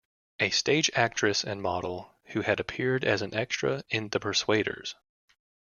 A 0.39 0.49
stage 0.49 0.89
actress 0.95 1.43
and 1.43 1.61
model 1.61 2.11
who 2.31 2.41
had 2.41 2.59
appeared 2.59 3.03
as 3.05 3.21
an 3.21 3.35
extra 3.35 3.83
in 3.91 4.09
The 4.09 4.19
Persuaders! 4.19 4.95